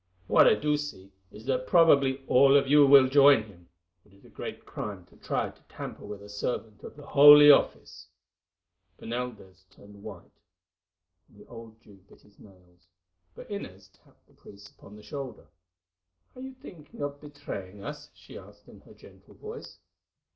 What 0.25 0.47
I 0.47 0.55
do 0.55 0.77
see, 0.77 1.11
is 1.31 1.45
that 1.45 1.67
probably 1.67 2.23
all 2.25 2.57
of 2.57 2.67
you 2.67 2.87
will 2.87 3.07
join 3.07 3.43
him. 3.43 3.69
It 4.03 4.13
is 4.15 4.25
a 4.25 4.29
great 4.29 4.65
crime 4.65 5.05
to 5.11 5.15
try 5.15 5.51
to 5.51 5.61
tamper 5.69 6.03
with 6.07 6.23
a 6.23 6.27
servant 6.27 6.81
of 6.83 6.95
the 6.95 7.05
Holy 7.05 7.51
Office." 7.51 8.07
Bernaldez 8.99 9.65
turned 9.69 10.01
white, 10.01 10.33
and 11.27 11.37
the 11.37 11.45
old 11.47 11.79
Jew 11.81 11.99
bit 12.09 12.21
his 12.21 12.39
nails; 12.39 12.87
but 13.35 13.47
Inez 13.51 13.89
tapped 13.89 14.25
the 14.25 14.33
priest 14.33 14.71
upon 14.71 14.95
the 14.95 15.03
shoulder. 15.03 15.45
"Are 16.35 16.41
you 16.41 16.53
thinking 16.55 17.03
of 17.03 17.21
betraying 17.21 17.83
us?" 17.83 18.09
she 18.15 18.39
asked 18.39 18.67
in 18.67 18.81
her 18.81 18.95
gentle 18.95 19.35
voice. 19.35 19.77